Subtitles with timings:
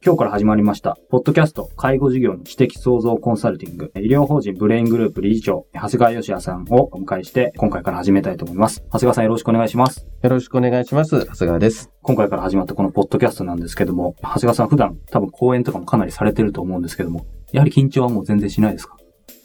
[0.00, 8.84] 今日から始まりました、ポッドキャスト、介護事業の知的創造コンサルティング、医療法人ブレイングループ理事長、長谷川義也さんをお迎えして、今回から始めたいと思います。
[8.84, 10.06] 長谷川さんよろしくお願いします。
[10.22, 11.18] よろしくお願いします。
[11.18, 11.90] 長谷川です。
[12.02, 18.97] 今回から始まったこのポッドキャストなんですけども、長谷川さん普段多分講演とかもかなりされてると思うんですけども、やはり緊張はもう全然しないですか？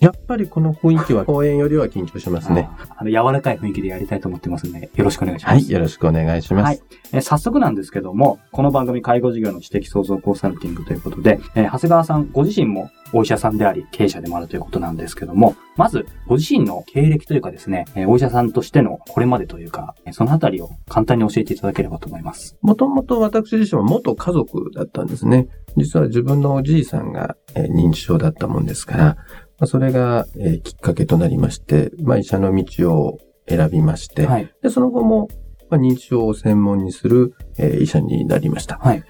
[0.03, 2.69] やっぱりこの雰囲気は 公演よりは緊張しますね。
[2.97, 5.53] あの、柔らかい雰囲気でやりたいと思ってますので、よろしくお願いします。
[5.53, 6.65] はい、よろしくお願いします。
[6.65, 6.81] はい。
[7.13, 22.57] え早速なんですけども、この番組介護事業の知的創造コンサルティングということで、えー、長谷川さんご自身もお医者さんであり、経営者でもあるということなんですけども、まず、ご自身の経歴というかですね、えー、お医者さんとしてのこれまでというか、そのあたりを簡単に教えていただければと思います。
[22.61, 25.47] もともと私自身は元家族だったんですね。
[25.77, 29.17] 実は自分のおじいさんが、えー、認知症だったもんですから、
[29.63, 35.29] まあ、それが、えー、きっかけとなりまして、まあ、医者の道を選びまして、はい、でその後も、
[35.69, 38.77] まあ、認知症を専門にする、えー、医者になりました。
[38.79, 39.03] はい、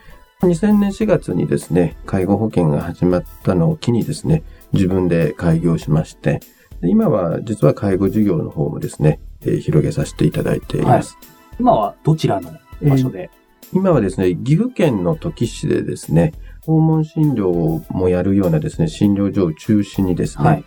[0.43, 4.43] 2000年4月にですね、介護保険が始まったのを機にですね、
[4.73, 6.39] 自分で開業しまして、
[6.83, 11.17] 今は実は介護事業の方もですね、えー、広げさせていただいています。
[11.19, 12.51] はい、今はどちらの
[12.87, 16.31] 場所で、えー、今はですね、岐阜県の土岐市でですね、
[16.66, 20.65] 訪問診療もやるようなですね、診療所を中心にですね、はい、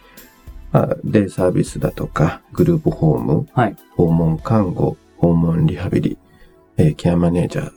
[0.72, 6.18] まあ、デイサービスだとか、グループホーム、はい、訪問看護、訪問リハビリ、
[6.76, 7.75] えー、ケアマネージャー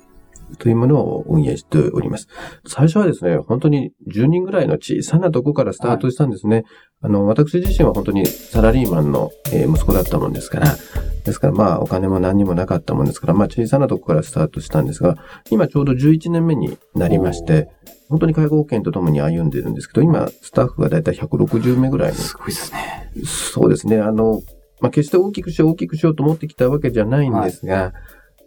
[0.57, 2.27] というものを運営しております。
[2.67, 6.55] 最初はですね、本当に10人ぐらいの小さなとこからスタートしたんですね。
[6.57, 6.65] はい、
[7.03, 10.75] あの、私自身は本当にサラリーマンの、えー、息子だったもんですから、
[11.23, 15.17] ですからまあお金も何にもなかったもんですから、まあ小さなとこからスタートしたんですが、
[15.51, 17.69] 今ちょうど11年目になりまして、
[18.09, 23.11] 本当に介護保険とともに歩んでるんですけど、今、スタッフがだいたい160名ぐらいすごいですね。
[23.25, 23.99] そうですね。
[23.99, 24.41] あの、
[24.81, 27.93] まあ、決して大きくしよう、大きくしようと思ってきたわけじゃないんですが、はい、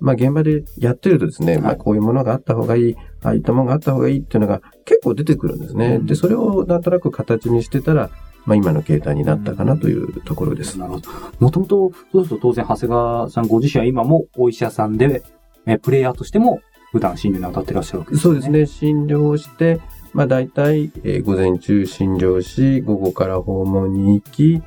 [0.03, 5.97] まあ、現場でやってるとですね、はい、まあ、こういうものがあった方がいい、ああいったものがあった方がいいっていうのが結構出てくるんですね。
[5.97, 8.11] うん、で、それをなんとなく形にしてたら、
[8.45, 10.77] まあ、今の形態になったかなというところです。
[10.77, 11.11] なるほど。
[11.39, 15.23] もともと、そうすると当然、長谷川さんご自身は今もお医者さんで、
[15.67, 18.23] えプレイヤーとしても普段診療に当たってらっしゃるわけですね。
[18.23, 18.67] そうですね。
[18.67, 19.81] 診療して、
[20.13, 24.61] まあ大体、えー、午前中診療し、午後から訪問に行き、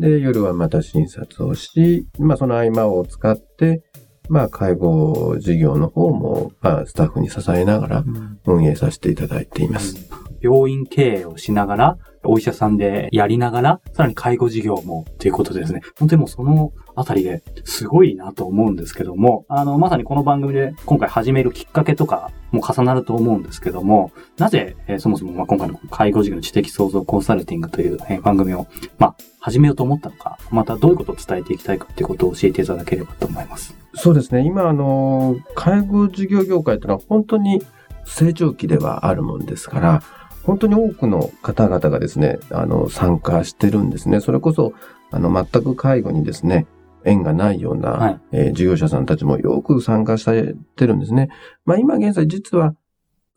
[0.00, 3.82] で、夜はまた診察をし、まあその合間を使って、
[4.30, 8.04] まあ介護事業の方も、まあスタッフに支えながら
[8.46, 10.08] 運営させていただいています。
[10.12, 15.80] うん病院経営をしながら、お医者さんでやりながら、さらに介護事業もということですね。
[15.98, 28.66] 本当にもうそのあたりですごいなと思うんですけども、あの、まさにこの番組で今回始めるきっかけとかも重なると思うんですけども、なぜ、えー、そもそもまあ今回の介護事業の知的創造コンサルティングという、えー、番組を、
[28.98, 33.79] まあ、始めようと思ったのか、またどういうことを伝えていきたいかっていうことを教えていただければと思います。
[33.94, 34.42] そうですね。
[34.44, 37.62] 今、あの、介護事業業界というのは本当に
[38.04, 40.02] 成長期ではあるもんですから、
[40.42, 44.20] 本当に多くの方々がですね、あの、参加してるんですね。
[44.20, 44.72] それこそ、
[45.10, 46.66] あの、全く介護にですね、
[47.04, 51.28] 縁がないような、はい、えー、事業者さんたちもよく参加されてるんですね。
[51.64, 52.74] まあ今現在実は、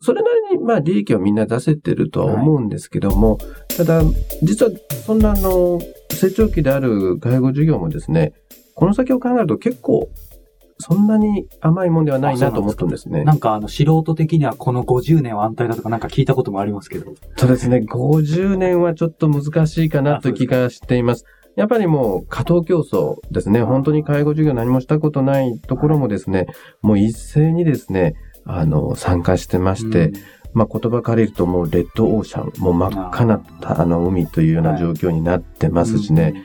[0.00, 3.38] それなりにまあ利益をみんな出せてるとは思うんですけども、は
[3.70, 4.02] い、ただ、
[4.42, 4.72] 実は
[5.06, 8.34] そんなあの、成長期である介護事業もですね、
[8.74, 10.10] この先を考えると結構
[10.78, 13.24] そんなに甘いもんではないなと思ったんですね。
[13.24, 17.12] なんかあの素人的にはこの50年は安泰だとかなんか聞いたこともありますけど。
[17.36, 17.84] そうですね。
[17.88, 21.24] 50年はちょっと難しいかなという気がしています。
[21.56, 23.62] やっぱりもう、過当競争ですね。
[23.62, 26.46] 本当に介護授業何もしたことないところもですね、
[26.82, 30.12] もう一斉にですね、あの、参加してまして、うん、
[30.52, 36.22] まあ言葉借りるともうレッドオーシャン、もう真っ赤なあの海というような状況になってますしね。
[36.22, 36.42] はいうん、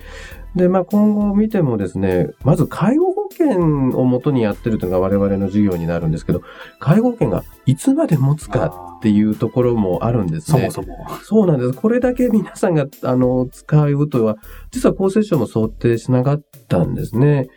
[0.57, 3.59] で、まあ今後見てもですね、まず介護険
[3.97, 6.41] をもとにやってるというのが我々の事業になるんですけど、
[6.79, 10.69] 介護保険がいつまで持つかっていうところもあるんですね。
[10.71, 11.19] そもそも。
[11.23, 11.73] そうなんです。
[11.73, 14.37] これだけ皆さんが、あの、使うとは、
[14.71, 17.47] 実は厚生省も想定しなかったんですね。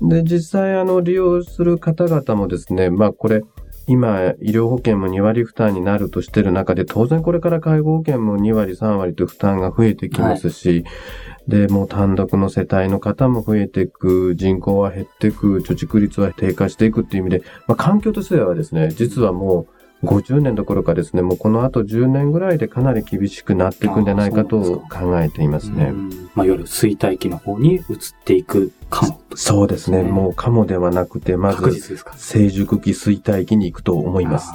[0.00, 3.42] で、実際、あの、利用する方々もですね、まあ、これ、
[3.86, 10.84] 今、医療保険も2割負担になるとしてる中で、当然これから介護保険も2割、3割と負担が増えてきますし、はい。
[11.48, 25.92] で、もう単独の世帯の方も増えていく、人口は減っていく、貯蓄率は低下していくっていう意味で、まあ、環境としてはですね、実はもう、50年どころかですね、もうこの後10年ぐらいでかなり厳しくなっていくんじゃないかと考えていますね。
[26.34, 27.82] まあ、夜衰退期の方に移っ
[28.24, 30.02] ていくかも、そうですね。
[30.02, 34.52] もうかもではなくて、まず、成熟期衰退期に行くと思います。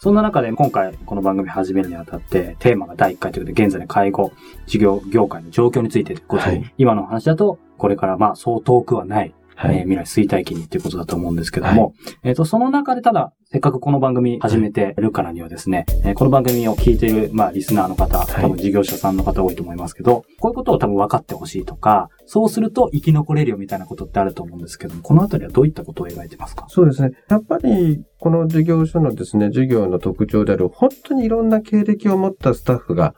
[0.00, 4.32] そんな中で今回この番組始めるにあたってテーマが第1回ということで現在の介護
[4.66, 11.92] 事業業界の状況についてということで、はい、今の話だとこれからまあそう遠くはない、えー、未来衰退期にっていうことだと思うんですけども、はい、
[12.24, 26.64] えっ、ー、と、その中でただ、せっかくこの番組始めてるからにはですね、えー、この番組を聞いている、まあ、リスナーの方、多分事業者さんの方多いと思いますけど、こういうことを多分分かってほしいとか、そうすると生き残れるよみたいなことってあると思うんですけども、このあたりはどういったことを描いてますか？
[26.68, 27.10] そうですね。
[27.28, 33.14] やっぱり、この事業所のですね、事業の特徴である、本当にいろんな経歴を持ったスタッフが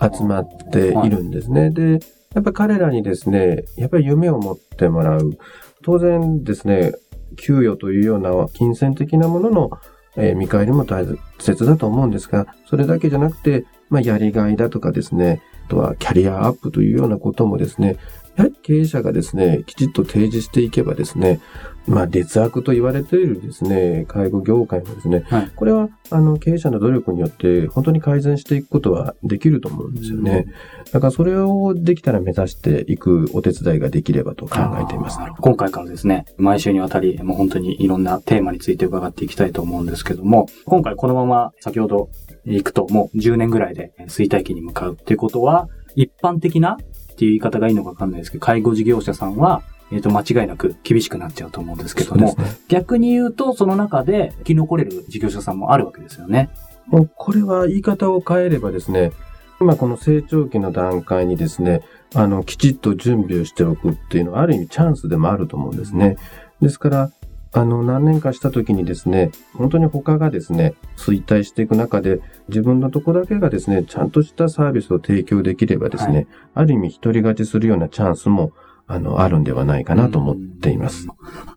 [0.00, 1.60] 集まっているんですね。
[1.62, 1.98] はい、で、
[2.34, 5.38] やっぱり彼らにですね、やっぱり夢を持ってもらう。
[5.82, 6.92] 当然ですね、
[7.36, 9.70] 給与というような金銭的なものの、
[10.16, 11.06] えー、見返りも大
[11.38, 17.96] 切だと思うんですが、それだけじゃなくて、まあ、やりがいだとかですね、あとはキャリアアップというようなこともですね、
[18.36, 21.40] やはり経営者がですね、きちっと提示していけばですね、
[21.86, 30.46] まあ、劣悪と言われているですね、介護業界もですね、はい、これは、あの、経営者の努力によって、本当に改善していくことはできると思うんですよね。
[30.92, 35.18] だから、それをできたら目指していくお手伝いができればと考えています。
[35.40, 42.10] 今回からですね、毎週にわたり、もう本当にいろんなテーマについて伺っていきたいと思うんですけども、今回このまま先ほど
[42.44, 46.78] 行くと、もう10年ぐらいで衰退期に向かうっていうことは、一般的な
[47.12, 52.34] っていう言い方がいいのかわかんないですけど、介護事業者さんは、えっ、ー、と、間違いなく厳しくなっちゃうと思うんですけども、ね、
[52.68, 56.50] 逆に言うと、その中で生き残れる事業者さんもあるわけですよね。
[56.86, 59.12] もうこれは言い方を変えればですね、
[59.60, 61.82] 今この成長期の段階にですね、
[62.14, 66.16] あの、きちっと準備をしておくっていうのはある意味チャンスでもあると思うんですね。
[66.60, 67.10] ですから、
[67.54, 78.52] あの、何年かした時にですね、本当に他がですね、衰退していく中で、自分のとこだけがですね、ちゃんとしたサービスを提供できればですね、はい、ある意味独り勝ちするようなチャンスも
[78.86, 81.06] あの、あるんではないかなと思っています。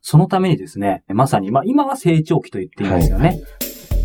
[0.01, 3.27] そのためにですね、まさに、まあ今は成長期と言っていいんですよね。
[3.27, 3.43] はい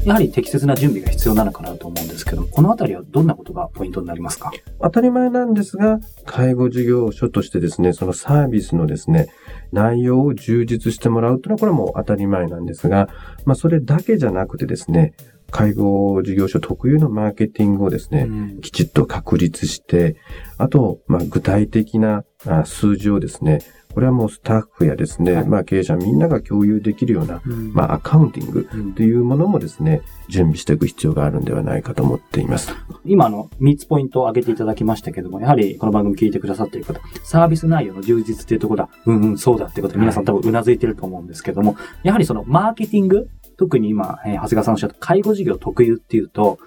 [0.07, 4.51] やはり適切な準備が必要なのかなと思うんですけども、このあたりはどんなことがポイントになりますか？
[4.81, 9.29] 当たり前なんですが、介護事業所としてですね、そのサービスのですね、
[9.73, 13.11] 内容を充実してもらうというのはこれはもう当たり前なんですが、
[13.45, 15.13] まあそれだけじゃなくてですね、
[15.50, 20.17] 介護事業所特有のマーケティングをですね、うん、きちっと確立して、
[20.58, 22.25] あと、まあ、具体的な
[22.64, 23.61] 数字をですね、
[23.93, 32.73] これはもうスタッフやですね、はい、まあ経営者みんなが共有できるような、うん、まあアカウンティングというものもですね、準備していく必要があるんではないかと思っています。
[33.05, 43.29] 今の3つポイントを挙げていただきましたけども、やはりこの番組聞いてくださっている方、サービス内容の充実っていうところだ、うんうん、そうだってことで皆さん多分頷いてると思うんですけども、やはりそのマーケティング
[43.61, 46.59] 特に今、えー、長谷川さんおっしゃった介護事業特有っていうと、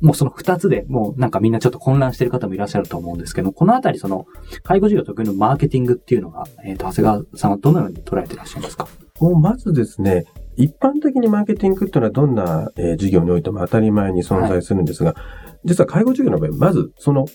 [0.00, 4.24] もうその二つでもうなんかみんなちょっと混乱してる方もいらっしゃると思うんですけど、このあたりその
[4.62, 8.88] 介護事業特有のマーケティングっていうのが、えっ、ー、と、長谷川さんはどのように捉えていらっしゃいますか？
[9.20, 10.24] もうまずですね、
[10.56, 17.26] 一般的にマーケティングっていうのはどんな、えー、事業においても当たり前に存在するんですが、はい、実は介護事業の場合、まずその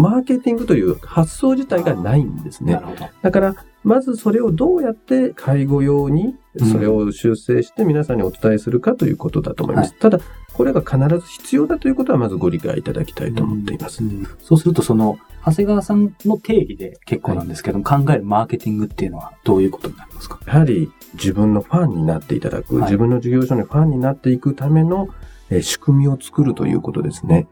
[0.00, 2.80] マーケティングという発想自体がないんですね。
[3.22, 6.36] だから、まずそれをどうやって介護用に
[6.70, 9.88] それを修正して皆さんにお伝えするかということだと思います。
[9.88, 14.04] うんはい、ただ、これが必ず必要だということはまずご理解いただきたいと思っています。
[14.04, 20.38] うんうん、そうすると、その、長谷川さんの定義で結構なんですけども、はい、考えるマーケティングっていうのはどういうことになりますか？
[20.46, 25.08] やはり自分のファンになっていただく、はい、自分の事業所のファンになっていくための、
[25.48, 27.48] え仕組みを作るということですね。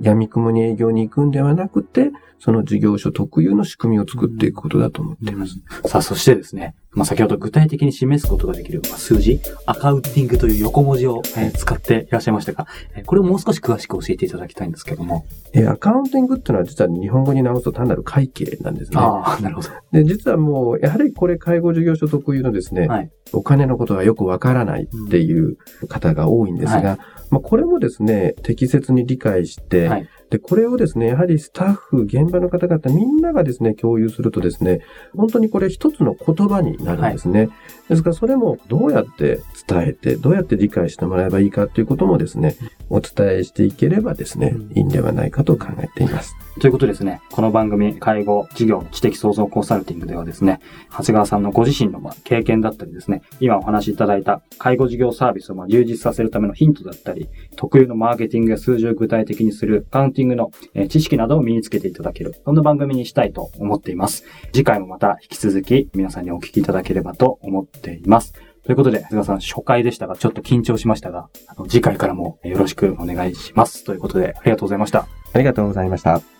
[0.00, 5.54] 闇雲に営業に行くんではなくて、その事業所特有の仕組みを作っていくことだと思っています。
[5.86, 15.26] さあ、そしてですね、まあ、先ほど具体的に示すことができる、まあ、数字、アカウンティングという横文字を、えー、使っていらっしゃいましたが、えー、これをもう少し詳しく教えていただきたいんですけども。
[15.52, 18.98] えー、アカウンティングっていうのは実は日本語に直すと単なる会計なんですね。
[18.98, 19.68] ああ、なるほど。
[19.92, 25.56] で、実はもう、やはりこれ介護事業所特有のですね、はい、お金のことがよくわからないっていう
[25.88, 26.98] 方が多いんですが、はい、
[27.30, 34.80] まあ、これもですね、適切に理解して、はいで、これをですね、やはりスタッフ、現場の方々、みんながですね、共有するとですね、
[35.16, 37.40] 本当にこれ一つの言葉になるんですね。
[37.40, 37.50] はい、
[37.90, 42.56] ですから、それもどうやって伝えて、どうやって理解してもらえばいいかということもですね、
[42.90, 46.36] お伝えしていければですね、いいんではないかと考えています。
[46.60, 50.58] ということですね、この番組、介護事業知的創造コンサルティングではですね、
[50.90, 60.50] 長谷川さんのご自身の経験だったりですね、今お話しいただいた介護事業サービスを充実させるためのヒントだったり、特有のマーケティングや数字を具体的にするカウンティングの
[60.88, 64.24] 知識などを身につけていただける、そんな番組にしたいと思っています。
[64.52, 68.32] 次回もまた引き続き皆さんにお聞きいただければと思っています。
[68.64, 73.84] ということで、菅さん、初回でしたが、ちょっと緊張しましたが、あの次回からもよろしくお願いします。
[73.84, 75.06] ということで、ありがとうございました。
[75.32, 76.37] ありがとうございました。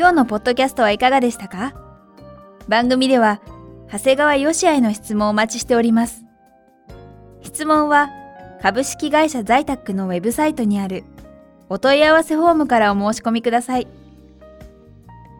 [0.00, 1.74] 今日のポッドキャストはいかがでしたか？
[2.68, 3.42] 番組では、
[3.92, 6.24] 長谷川よしあへの質問をお待ちしております。
[7.42, 8.08] 質問は、
[8.62, 11.04] 株式会社在宅のウェブサイトにある
[11.68, 13.86] お問い合わせフォームからお申し込みください。